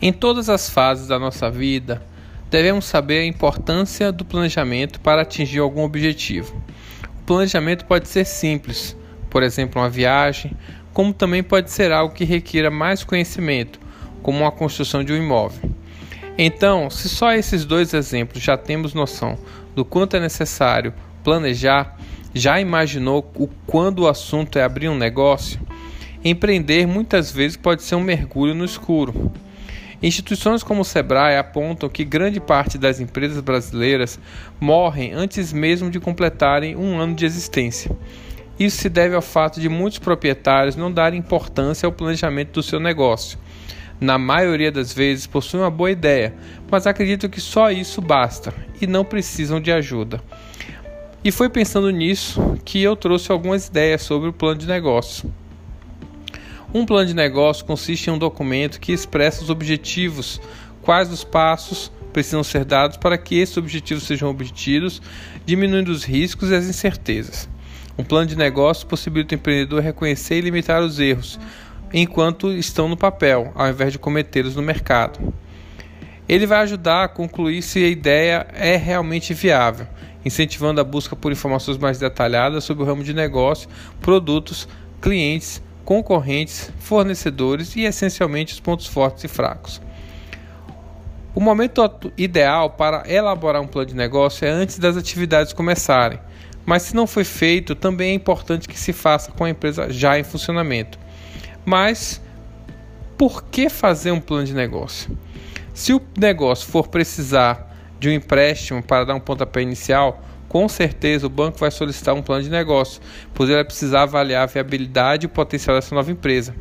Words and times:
Em 0.00 0.12
todas 0.12 0.48
as 0.48 0.70
fases 0.70 1.08
da 1.08 1.18
nossa 1.18 1.50
vida, 1.50 2.00
devemos 2.48 2.84
saber 2.84 3.18
a 3.18 3.26
importância 3.26 4.12
do 4.12 4.24
planejamento 4.24 5.00
para 5.00 5.22
atingir 5.22 5.58
algum 5.58 5.82
objetivo. 5.82 6.54
O 7.20 7.24
planejamento 7.24 7.84
pode 7.84 8.06
ser 8.06 8.24
simples, 8.24 8.96
por 9.28 9.42
exemplo, 9.42 9.82
uma 9.82 9.90
viagem, 9.90 10.52
como 10.92 11.12
também 11.12 11.42
pode 11.42 11.72
ser 11.72 11.90
algo 11.90 12.14
que 12.14 12.24
requira 12.24 12.70
mais 12.70 13.02
conhecimento, 13.02 13.80
como 14.22 14.46
a 14.46 14.52
construção 14.52 15.02
de 15.02 15.12
um 15.12 15.16
imóvel. 15.16 15.68
Então, 16.38 16.88
se 16.88 17.08
só 17.08 17.32
esses 17.32 17.64
dois 17.64 17.92
exemplos 17.92 18.40
já 18.40 18.56
temos 18.56 18.94
noção 18.94 19.36
do 19.74 19.84
quanto 19.84 20.16
é 20.16 20.20
necessário 20.20 20.94
planejar, 21.24 21.98
já 22.32 22.60
imaginou 22.60 23.28
o 23.34 23.48
quando 23.66 24.00
o 24.00 24.08
assunto 24.08 24.60
é 24.60 24.62
abrir 24.62 24.88
um 24.88 24.96
negócio? 24.96 25.60
Empreender 26.24 26.86
muitas 26.86 27.32
vezes 27.32 27.56
pode 27.56 27.82
ser 27.82 27.96
um 27.96 28.00
mergulho 28.00 28.54
no 28.54 28.64
escuro. 28.64 29.32
Instituições 30.00 30.62
como 30.62 30.82
o 30.82 30.84
Sebrae 30.84 31.36
apontam 31.36 31.88
que 31.88 32.04
grande 32.04 32.38
parte 32.38 32.78
das 32.78 33.00
empresas 33.00 33.40
brasileiras 33.40 34.18
morrem 34.60 35.12
antes 35.12 35.52
mesmo 35.52 35.90
de 35.90 35.98
completarem 35.98 36.76
um 36.76 37.00
ano 37.00 37.14
de 37.14 37.26
existência. 37.26 37.90
Isso 38.58 38.76
se 38.76 38.88
deve 38.88 39.16
ao 39.16 39.22
fato 39.22 39.60
de 39.60 39.68
muitos 39.68 39.98
proprietários 39.98 40.76
não 40.76 40.92
darem 40.92 41.18
importância 41.18 41.86
ao 41.86 41.92
planejamento 41.92 42.52
do 42.52 42.62
seu 42.62 42.78
negócio. 42.78 43.38
Na 44.00 44.16
maioria 44.16 44.70
das 44.70 44.92
vezes 44.92 45.26
possuem 45.26 45.64
uma 45.64 45.70
boa 45.70 45.90
ideia, 45.90 46.32
mas 46.70 46.86
acreditam 46.86 47.28
que 47.28 47.40
só 47.40 47.72
isso 47.72 48.00
basta 48.00 48.54
e 48.80 48.86
não 48.86 49.04
precisam 49.04 49.60
de 49.60 49.72
ajuda. 49.72 50.22
E 51.24 51.32
foi 51.32 51.48
pensando 51.48 51.90
nisso 51.90 52.56
que 52.64 52.80
eu 52.80 52.94
trouxe 52.94 53.32
algumas 53.32 53.66
ideias 53.66 54.02
sobre 54.02 54.28
o 54.28 54.32
plano 54.32 54.60
de 54.60 54.68
negócio. 54.68 55.32
Um 56.72 56.84
plano 56.84 57.06
de 57.06 57.14
negócio 57.14 57.64
consiste 57.64 58.10
em 58.10 58.12
um 58.12 58.18
documento 58.18 58.78
que 58.78 58.92
expressa 58.92 59.42
os 59.42 59.48
objetivos, 59.48 60.38
quais 60.82 61.10
os 61.10 61.24
passos 61.24 61.90
precisam 62.12 62.44
ser 62.44 62.62
dados 62.62 62.98
para 62.98 63.16
que 63.16 63.38
esses 63.38 63.56
objetivos 63.56 64.02
sejam 64.02 64.28
obtidos, 64.28 65.00
diminuindo 65.46 65.90
os 65.90 66.04
riscos 66.04 66.50
e 66.50 66.54
as 66.54 66.66
incertezas. 66.66 67.48
Um 67.96 68.04
plano 68.04 68.26
de 68.26 68.36
negócio 68.36 68.86
possibilita 68.86 69.34
o 69.34 69.38
empreendedor 69.38 69.80
reconhecer 69.80 70.36
e 70.36 70.40
limitar 70.42 70.82
os 70.82 71.00
erros 71.00 71.40
enquanto 71.90 72.52
estão 72.52 72.86
no 72.86 72.98
papel, 72.98 73.50
ao 73.54 73.68
invés 73.68 73.92
de 73.92 73.98
cometê-los 73.98 74.54
no 74.54 74.60
mercado. 74.60 75.32
Ele 76.28 76.46
vai 76.46 76.58
ajudar 76.58 77.04
a 77.04 77.08
concluir 77.08 77.62
se 77.62 77.82
a 77.82 77.88
ideia 77.88 78.46
é 78.52 78.76
realmente 78.76 79.32
viável, 79.32 79.86
incentivando 80.22 80.82
a 80.82 80.84
busca 80.84 81.16
por 81.16 81.32
informações 81.32 81.78
mais 81.78 81.98
detalhadas 81.98 82.64
sobre 82.64 82.82
o 82.82 82.86
ramo 82.86 83.02
de 83.02 83.14
negócio, 83.14 83.70
produtos, 84.02 84.68
clientes 85.00 85.62
concorrentes, 85.88 86.70
fornecedores 86.80 87.74
e 87.74 87.84
essencialmente 87.84 88.52
os 88.52 88.60
pontos 88.60 88.86
fortes 88.86 89.24
e 89.24 89.28
fracos. 89.28 89.80
O 91.34 91.40
momento 91.40 91.80
ideal 92.14 92.68
para 92.68 93.10
elaborar 93.10 93.62
um 93.62 93.66
plano 93.66 93.88
de 93.88 93.96
negócio 93.96 94.46
é 94.46 94.50
antes 94.50 94.78
das 94.78 94.98
atividades 94.98 95.54
começarem, 95.54 96.20
mas 96.66 96.82
se 96.82 96.94
não 96.94 97.06
foi 97.06 97.24
feito, 97.24 97.74
também 97.74 98.10
é 98.10 98.12
importante 98.12 98.68
que 98.68 98.78
se 98.78 98.92
faça 98.92 99.32
com 99.32 99.44
a 99.44 99.48
empresa 99.48 99.90
já 99.90 100.18
em 100.18 100.22
funcionamento. 100.24 100.98
Mas 101.64 102.20
por 103.16 103.44
que 103.44 103.70
fazer 103.70 104.10
um 104.10 104.20
plano 104.20 104.44
de 104.44 104.52
negócio? 104.52 105.16
Se 105.72 105.94
o 105.94 106.02
negócio 106.18 106.70
for 106.70 106.88
precisar 106.88 107.74
de 107.98 108.10
um 108.10 108.12
empréstimo 108.12 108.82
para 108.82 109.06
dar 109.06 109.14
um 109.14 109.20
pontapé 109.20 109.62
inicial, 109.62 110.22
com 110.48 110.68
certeza 110.68 111.26
o 111.26 111.30
banco 111.30 111.58
vai 111.58 111.70
solicitar 111.70 112.14
um 112.14 112.22
plano 112.22 112.42
de 112.42 112.50
negócio, 112.50 113.00
pois 113.34 113.48
ele 113.48 113.56
vai 113.56 113.64
precisar 113.64 114.02
avaliar 114.02 114.44
a 114.44 114.46
viabilidade 114.46 115.26
e 115.26 115.28
o 115.28 115.30
potencial 115.30 115.76
dessa 115.76 115.94
nova 115.94 116.10
empresa. 116.10 116.54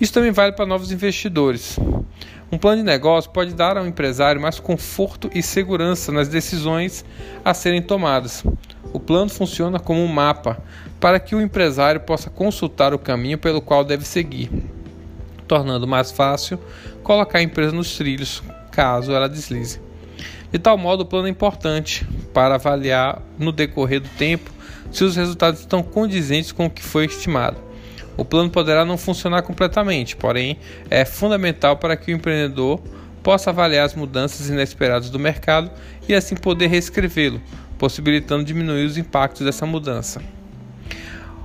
Isso 0.00 0.12
também 0.12 0.32
vale 0.32 0.52
para 0.52 0.66
novos 0.66 0.92
investidores. 0.92 1.78
Um 2.50 2.58
plano 2.58 2.78
de 2.78 2.82
negócio 2.82 3.30
pode 3.30 3.54
dar 3.54 3.78
ao 3.78 3.86
empresário 3.86 4.40
mais 4.40 4.60
conforto 4.60 5.30
e 5.34 5.42
segurança 5.42 6.12
nas 6.12 6.28
decisões 6.28 7.04
a 7.42 7.54
serem 7.54 7.80
tomadas. 7.80 8.44
O 8.92 9.00
plano 9.00 9.30
funciona 9.30 9.80
como 9.80 10.02
um 10.02 10.08
mapa 10.08 10.62
para 11.00 11.18
que 11.18 11.34
o 11.34 11.40
empresário 11.40 12.02
possa 12.02 12.28
consultar 12.28 12.92
o 12.92 12.98
caminho 12.98 13.38
pelo 13.38 13.62
qual 13.62 13.82
deve 13.82 14.04
seguir, 14.04 14.50
tornando 15.48 15.86
mais 15.86 16.12
fácil 16.12 16.58
colocar 17.02 17.38
a 17.38 17.42
empresa 17.42 17.72
nos 17.72 17.96
trilhos 17.96 18.42
caso 18.72 19.12
ela 19.12 19.28
deslize. 19.28 19.81
De 20.52 20.58
tal 20.58 20.76
modo, 20.76 21.00
o 21.00 21.06
plano 21.06 21.26
é 21.26 21.30
importante 21.30 22.06
para 22.34 22.56
avaliar 22.56 23.22
no 23.38 23.50
decorrer 23.50 24.00
do 24.00 24.08
tempo 24.10 24.50
se 24.90 25.02
os 25.02 25.16
resultados 25.16 25.60
estão 25.60 25.82
condizentes 25.82 26.52
com 26.52 26.66
o 26.66 26.70
que 26.70 26.82
foi 26.82 27.06
estimado. 27.06 27.56
O 28.18 28.24
plano 28.24 28.50
poderá 28.50 28.84
não 28.84 28.98
funcionar 28.98 29.40
completamente, 29.40 30.14
porém 30.14 30.58
é 30.90 31.06
fundamental 31.06 31.78
para 31.78 31.96
que 31.96 32.12
o 32.12 32.14
empreendedor 32.14 32.78
possa 33.22 33.48
avaliar 33.48 33.86
as 33.86 33.94
mudanças 33.94 34.50
inesperadas 34.50 35.08
do 35.08 35.18
mercado 35.18 35.70
e 36.06 36.14
assim 36.14 36.36
poder 36.36 36.66
reescrevê-lo, 36.66 37.40
possibilitando 37.78 38.44
diminuir 38.44 38.84
os 38.84 38.98
impactos 38.98 39.46
dessa 39.46 39.64
mudança. 39.64 40.20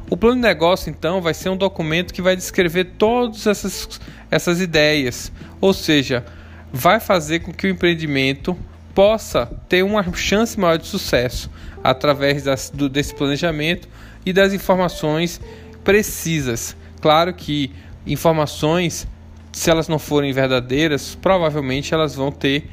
O 0.10 0.18
plano 0.18 0.36
de 0.36 0.42
negócio, 0.42 0.90
então, 0.90 1.22
vai 1.22 1.34
ser 1.34 1.50
um 1.50 1.58
documento 1.58 2.14
que 2.14 2.22
vai 2.22 2.36
descrever 2.36 2.92
todas 2.98 3.48
essas, 3.48 4.02
essas 4.30 4.60
ideias, 4.60 5.32
ou 5.62 5.74
seja, 5.74 6.26
vai 6.72 7.00
fazer 7.00 7.40
com 7.40 7.54
que 7.54 7.68
o 7.68 7.70
empreendimento 7.70 8.58
possa 8.98 9.46
ter 9.70 9.84
uma 9.84 10.12
chance 10.16 10.60
maior 10.60 10.80
de 10.80 10.88
sucesso 10.88 11.52
através 11.84 12.42
das, 12.42 12.72
do, 12.72 12.90
desse 12.90 13.14
planejamento 13.14 13.88
e 14.26 14.34
das 14.34 14.54
informações 14.54 15.40
precisas. 15.84 16.76
Claro 17.00 17.32
que 17.32 17.72
informações, 18.08 19.08
se 19.52 19.70
elas 19.70 19.88
não 19.88 20.00
forem 20.00 20.34
verdadeiras, 20.34 21.14
provavelmente 21.14 21.94
elas 21.94 22.16
vão 22.16 22.32
ter, 22.32 22.72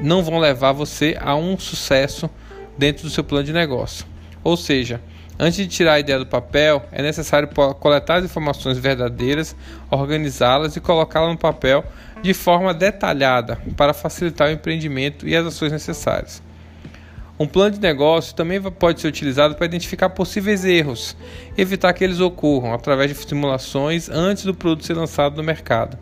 não 0.00 0.22
vão 0.22 0.38
levar 0.38 0.70
você 0.70 1.18
a 1.20 1.34
um 1.34 1.58
sucesso 1.58 2.30
dentro 2.78 3.02
do 3.02 3.10
seu 3.10 3.24
plano 3.24 3.42
de 3.42 3.52
negócio. 3.52 4.06
Ou 4.44 4.56
seja, 4.56 5.02
Antes 5.38 5.56
de 5.56 5.66
tirar 5.66 5.94
a 5.94 6.00
ideia 6.00 6.18
do 6.18 6.26
papel, 6.26 6.84
é 6.92 7.02
necessário 7.02 7.48
coletar 7.80 8.16
as 8.16 8.24
informações 8.24 8.78
verdadeiras, 8.78 9.56
organizá-las 9.90 10.76
e 10.76 10.80
colocá-las 10.80 11.30
no 11.30 11.38
papel 11.38 11.84
de 12.22 12.32
forma 12.32 12.72
detalhada 12.72 13.58
para 13.76 13.92
facilitar 13.92 14.48
o 14.48 14.52
empreendimento 14.52 15.26
e 15.26 15.34
as 15.34 15.44
ações 15.44 15.72
necessárias. 15.72 16.40
Um 17.36 17.48
plano 17.48 17.72
de 17.72 17.80
negócio 17.80 18.32
também 18.36 18.62
pode 18.62 19.00
ser 19.00 19.08
utilizado 19.08 19.56
para 19.56 19.66
identificar 19.66 20.08
possíveis 20.10 20.64
erros, 20.64 21.16
evitar 21.58 21.92
que 21.92 22.04
eles 22.04 22.20
ocorram 22.20 22.72
através 22.72 23.10
de 23.10 23.16
simulações 23.16 24.08
antes 24.08 24.44
do 24.44 24.54
produto 24.54 24.86
ser 24.86 24.94
lançado 24.94 25.36
no 25.36 25.42
mercado. 25.42 25.98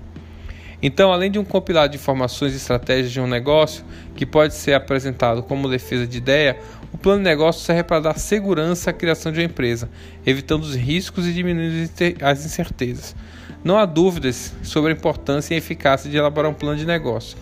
Então, 0.83 1.13
além 1.13 1.31
de 1.31 1.39
um 1.39 1.45
compilado 1.45 1.93
de 1.93 1.97
informações 1.97 2.53
e 2.53 2.57
estratégias 2.57 3.13
de 3.13 3.21
um 3.21 3.27
negócio, 3.29 3.85
que 4.17 4.27
pode 4.27 4.55
ser 4.55 4.75
apresentado 4.75 5.43
como 5.43 5.69
defesa 5.69 6.07
de 6.07 6.19
ideia, 6.19 6.59
o 6.93 6.99
plano 6.99 7.19
de 7.19 7.25
negócio 7.25 7.63
serve 7.63 7.85
para 7.85 8.01
dar 8.01 8.19
segurança 8.19 8.91
à 8.91 8.93
criação 8.93 9.31
de 9.31 9.39
uma 9.39 9.47
empresa, 9.47 9.89
evitando 10.27 10.65
os 10.65 10.75
riscos 10.75 11.27
e 11.27 11.33
diminuindo 11.33 11.89
as 12.21 12.45
incertezas. 12.45 13.15
Não 13.63 13.79
há 13.79 13.87
dúvidas 13.87 14.53
sobre 14.65 14.93
a 14.93 14.97
importância 14.97 15.55
e 15.55 15.59
eficácia 15.59 16.11
de 16.11 16.17
elaborar 16.17 16.51
um 16.51 16.55
plano 16.55 16.77
de 16.77 16.85
negócio. 16.85 17.39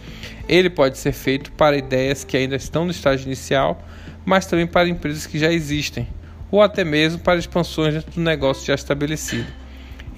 Ele 0.47 0.69
pode 0.69 0.99
ser 0.99 1.13
feito 1.13 1.51
para 1.53 1.79
ideias 1.79 2.25
que 2.25 2.37
ainda 2.37 2.57
estão 2.57 2.85
no 2.85 2.91
estágio 2.91 3.27
inicial, 3.27 3.83
mas 4.23 4.45
também 4.45 4.67
para 4.67 4.87
empresas 4.87 5.27
que 5.27 5.39
já 5.39 5.51
existem, 5.51 6.07
ou 6.51 6.61
até 6.61 6.85
mesmo 6.85 7.21
para 7.21 7.39
expansões 7.39 7.95
dentro 7.95 8.11
do 8.11 8.21
negócio 8.21 8.67
já 8.67 8.75
estabelecido. 8.75 9.60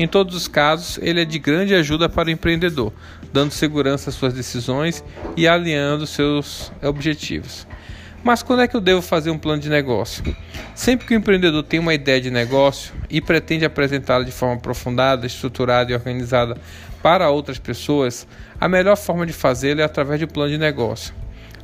Em 0.03 0.09
todos 0.09 0.35
os 0.35 0.49
casos, 0.49 0.99
ele 1.01 1.23
é 1.23 1.25
de 1.25 1.39
grande 1.39 1.77
ajuda 1.77 2.09
para 2.09 2.27
o 2.27 2.31
empreendedor, 2.33 2.93
dando 3.33 3.53
segurança 3.53 4.11
às 4.11 4.17
suas 4.17 4.35
decisões 4.35 5.05
e 5.37 5.47
alinhando 5.47 6.09
seus 6.09 6.73
objetivos. 6.83 7.69
Mas 8.25 8.43
quando 8.43 8.63
é 8.63 8.67
que 8.67 8.75
eu 8.75 8.81
devo 8.81 9.01
fazer 9.01 9.31
um 9.31 9.39
plano 9.39 9.63
de 9.63 9.69
negócio? 9.69 10.25
Sempre 10.75 11.07
que 11.07 11.15
o 11.15 11.17
empreendedor 11.17 11.63
tem 11.63 11.79
uma 11.79 11.95
ideia 11.95 12.21
de 12.21 12.33
negócio 12.33 12.93
e 13.09 13.21
pretende 13.21 13.65
apresentá-la 13.65 14.25
de 14.25 14.33
forma 14.33 14.57
aprofundada, 14.57 15.25
estruturada 15.25 15.93
e 15.93 15.95
organizada 15.95 16.57
para 17.01 17.31
outras 17.31 17.61
pessoas, 17.61 18.27
a 18.61 18.69
melhor 18.69 18.97
forma 18.97 19.25
de 19.25 19.33
fazê-lo 19.33 19.83
é 19.83 19.85
através 19.85 20.19
de 20.19 20.25
um 20.25 20.29
plano 20.29 20.51
de 20.51 20.59
negócio. 20.59 21.15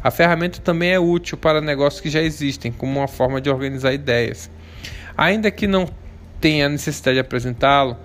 A 0.01 0.13
ferramenta 0.13 0.61
também 0.61 0.91
é 0.91 1.01
útil 1.01 1.37
para 1.37 1.61
negócios 1.61 2.01
que 2.01 2.09
já 2.09 2.23
existem, 2.23 2.71
como 2.71 3.01
uma 3.01 3.09
forma 3.09 3.41
de 3.41 3.51
organizar 3.51 3.93
ideias. 3.93 4.49
Ainda 5.17 5.51
que 5.51 5.67
não 5.67 5.89
tenha 6.41 6.69
necessidade 6.69 7.17
de 7.17 7.21
apresentá-lo, 7.21 7.97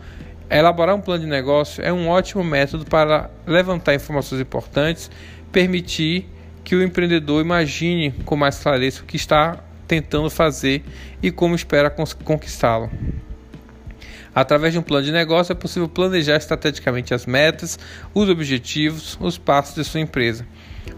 elaborar 0.57 0.95
um 0.95 1.01
plano 1.01 1.23
de 1.23 1.29
negócio 1.29 1.83
é 1.83 1.91
um 1.91 2.07
ótimo 2.07 2.43
método 2.43 2.85
para 2.85 3.29
levantar 3.45 3.95
informações 3.95 4.41
importantes, 4.41 5.09
permitir 5.51 6.29
que 6.63 6.75
o 6.75 6.83
empreendedor 6.83 7.41
imagine 7.43 8.11
com 8.25 8.35
mais 8.35 8.59
clareza 8.59 9.01
o 9.01 9.05
que 9.05 9.15
está 9.15 9.59
tentando 9.87 10.29
fazer 10.29 10.83
e 11.21 11.31
como 11.31 11.55
espera 11.55 11.89
conquistá-lo. 11.89 12.89
Através 14.35 14.73
de 14.73 14.79
um 14.79 14.81
plano 14.81 15.05
de 15.05 15.11
negócio 15.11 15.51
é 15.51 15.55
possível 15.55 15.87
planejar 15.87 16.37
estrategicamente 16.37 17.13
as 17.13 17.25
metas, 17.25 17.77
os 18.13 18.27
objetivos, 18.29 19.17
os 19.21 19.37
passos 19.37 19.75
de 19.75 19.83
sua 19.83 19.99
empresa. 19.99 20.47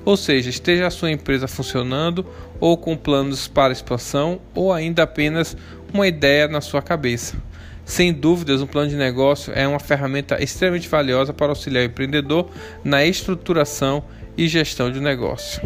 Ou 0.06 0.16
seja, 0.16 0.50
esteja 0.50 0.88
a 0.88 0.92
sua 0.92 1.12
empresa 1.12 1.48
funcionando 1.48 2.26
ou 2.60 2.78
com 2.78 2.96
planos 2.96 3.48
para 3.48 3.74
expansão 3.74 4.40
ou 4.54 4.72
ainda 4.72 5.04
apenas 5.04 5.58
uma 5.94 6.08
ideia 6.08 6.48
na 6.48 6.62
sua 6.62 6.82
cabeça. 6.82 7.36
Sem 7.86 8.12
dúvidas, 8.12 8.62
um 8.62 8.68
plano 8.68 8.90
de 8.90 8.96
negócio 8.96 9.54
é 9.56 9.68
uma 9.68 9.80
ferramenta 9.80 10.44
extremamente 10.44 10.90
valiosa 10.90 11.32
para 11.32 11.50
auxiliar 11.50 11.84
o 11.84 11.86
empreendedor 11.86 12.50
na 12.84 13.06
estruturação 13.06 14.04
e 14.36 14.48
gestão 14.48 14.92
de 14.92 15.00
negócio. 15.00 15.62